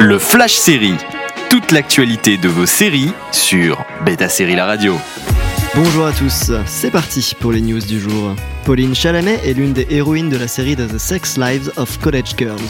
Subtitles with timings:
[0.00, 0.94] Le Flash Série.
[1.50, 4.94] Toute l'actualité de vos séries sur Beta Série La Radio.
[5.74, 8.36] Bonjour à tous, c'est parti pour les news du jour.
[8.64, 12.60] Pauline Chalamet est l'une des héroïnes de la série The Sex Lives of College Girls.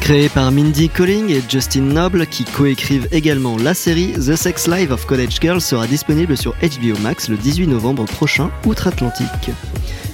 [0.00, 4.90] Créée par Mindy Colling et Justin Noble, qui coécrivent également la série, The Sex Lives
[4.90, 9.50] of College Girls sera disponible sur HBO Max le 18 novembre prochain, outre-Atlantique.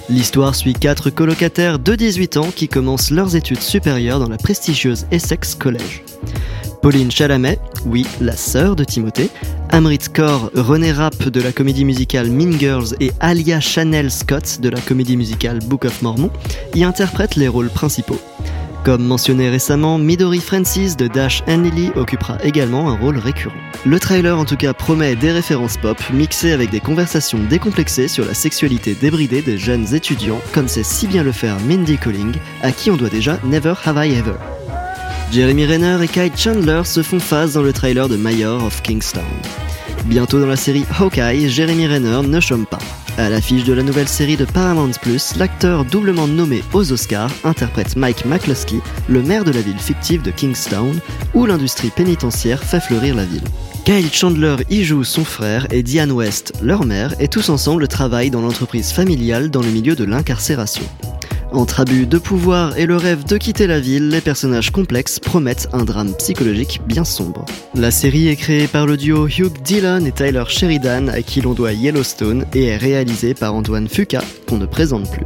[0.09, 5.05] L'histoire suit quatre colocataires de 18 ans qui commencent leurs études supérieures dans la prestigieuse
[5.11, 6.01] Essex College.
[6.81, 9.29] Pauline Chalamet, oui, la sœur de Timothée,
[9.69, 14.69] Amrit Kaur, René Rapp de la comédie musicale Mean Girls et Alia Chanel Scott de
[14.69, 16.29] la comédie musicale Book of Mormon
[16.73, 18.21] y interprètent les rôles principaux.
[18.87, 23.59] Comme mentionné récemment, Midori Francis de Dash and Lily occupera également un rôle récurrent.
[23.85, 28.23] Le trailer en tout cas promet des références pop mixées avec des conversations décomplexées sur
[28.23, 32.71] la sexualité débridée des jeunes étudiants, comme sait si bien le faire Mindy Colling, à
[32.71, 34.37] qui on doit déjà Never Have I Ever.
[35.33, 39.25] Jeremy Renner et Kyle Chandler se font face dans le trailer de Mayor of Kingstown.
[40.05, 42.79] Bientôt dans la série Hawkeye, Jeremy Renner ne chôme pas.
[43.17, 44.91] À l'affiche de la nouvelle série de Paramount+,
[45.37, 48.79] l'acteur doublement nommé aux Oscars interprète Mike McCluskey,
[49.09, 50.99] le maire de la ville fictive de Kingstown,
[51.33, 53.43] où l'industrie pénitentiaire fait fleurir la ville.
[53.85, 58.29] Kyle Chandler y joue son frère et Diane West, leur mère, et tous ensemble travaillent
[58.29, 60.83] dans l'entreprise familiale dans le milieu de l'incarcération.
[61.51, 65.69] Entre abus de pouvoir et le rêve de quitter la ville, les personnages complexes promettent
[65.71, 67.45] un drame psychologique bien sombre.
[67.73, 71.53] La série est créée par le duo Hugh Dillon et Tyler Sheridan, à qui l'on
[71.53, 75.25] doit Yellowstone, et est réalisée par Antoine Fuca, qu'on ne présente plus.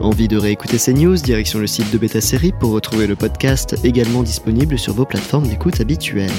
[0.00, 3.76] Envie de réécouter ces news Direction le site de Beta Série pour retrouver le podcast
[3.84, 6.30] également disponible sur vos plateformes d'écoute habituelles.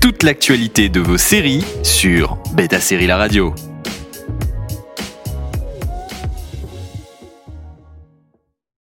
[0.00, 3.54] Toute l'actualité de vos séries sur Beta Série La Radio.